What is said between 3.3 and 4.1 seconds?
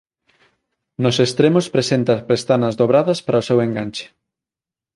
o seu enganche.